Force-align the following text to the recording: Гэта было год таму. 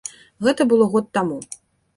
Гэта 0.47 0.67
было 0.71 0.89
год 0.95 1.13
таму. 1.19 1.39